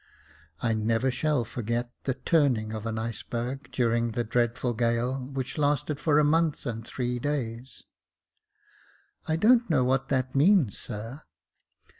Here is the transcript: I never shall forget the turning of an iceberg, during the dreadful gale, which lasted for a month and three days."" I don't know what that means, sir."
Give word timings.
I 0.61 0.73
never 0.73 1.11
shall 1.11 1.45
forget 1.45 1.91
the 2.05 2.15
turning 2.15 2.73
of 2.73 2.87
an 2.87 2.97
iceberg, 2.97 3.69
during 3.71 4.13
the 4.13 4.23
dreadful 4.23 4.73
gale, 4.73 5.27
which 5.27 5.59
lasted 5.59 5.99
for 5.99 6.17
a 6.17 6.23
month 6.23 6.65
and 6.65 6.83
three 6.83 7.19
days."" 7.19 7.83
I 9.27 9.35
don't 9.35 9.69
know 9.69 9.83
what 9.83 10.07
that 10.09 10.33
means, 10.33 10.75
sir." 10.75 11.21